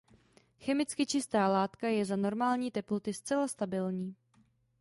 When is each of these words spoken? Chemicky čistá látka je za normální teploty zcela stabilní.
Chemicky 0.59 1.05
čistá 1.05 1.47
látka 1.47 1.87
je 1.87 2.05
za 2.05 2.15
normální 2.15 2.71
teploty 2.71 3.13
zcela 3.13 3.47
stabilní. 3.47 4.15